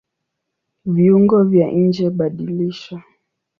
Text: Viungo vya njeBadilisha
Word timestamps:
Viungo 0.93 1.43
vya 1.43 1.67
njeBadilisha 1.71 3.03